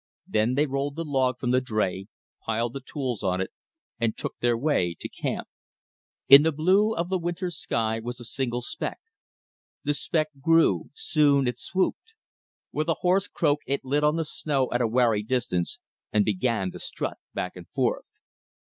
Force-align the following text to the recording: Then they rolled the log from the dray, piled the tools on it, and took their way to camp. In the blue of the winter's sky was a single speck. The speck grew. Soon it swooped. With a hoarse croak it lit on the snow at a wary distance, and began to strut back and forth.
Then 0.25 0.55
they 0.55 0.65
rolled 0.65 0.95
the 0.95 1.05
log 1.05 1.37
from 1.37 1.51
the 1.51 1.61
dray, 1.61 2.07
piled 2.43 2.73
the 2.73 2.79
tools 2.81 3.21
on 3.21 3.39
it, 3.39 3.51
and 3.99 4.17
took 4.17 4.35
their 4.39 4.57
way 4.57 4.95
to 4.99 5.07
camp. 5.07 5.47
In 6.27 6.41
the 6.41 6.51
blue 6.51 6.95
of 6.95 7.09
the 7.09 7.19
winter's 7.19 7.55
sky 7.55 7.99
was 7.99 8.19
a 8.19 8.25
single 8.25 8.63
speck. 8.63 8.99
The 9.83 9.93
speck 9.93 10.29
grew. 10.41 10.89
Soon 10.95 11.47
it 11.47 11.59
swooped. 11.59 12.15
With 12.71 12.87
a 12.89 12.95
hoarse 13.01 13.27
croak 13.27 13.59
it 13.67 13.85
lit 13.85 14.03
on 14.03 14.15
the 14.15 14.25
snow 14.25 14.71
at 14.71 14.81
a 14.81 14.87
wary 14.87 15.21
distance, 15.21 15.77
and 16.11 16.25
began 16.25 16.71
to 16.71 16.79
strut 16.79 17.19
back 17.35 17.55
and 17.55 17.69
forth. 17.69 18.05